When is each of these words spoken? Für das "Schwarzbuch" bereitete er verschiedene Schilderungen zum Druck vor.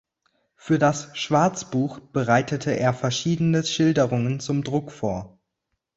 Für 0.55 0.79
das 0.79 1.15
"Schwarzbuch" 1.15 1.99
bereitete 1.99 2.71
er 2.71 2.91
verschiedene 2.95 3.63
Schilderungen 3.63 4.39
zum 4.39 4.63
Druck 4.63 4.91
vor. 4.91 5.37